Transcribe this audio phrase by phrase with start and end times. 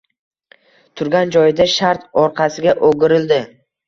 [1.01, 3.39] Turgan joyida shart orqasiga o‘girildi